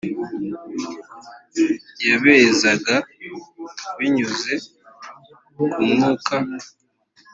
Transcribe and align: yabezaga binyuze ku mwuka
yabezaga 2.07 2.95
binyuze 3.97 4.53
ku 5.71 5.79
mwuka 5.91 6.35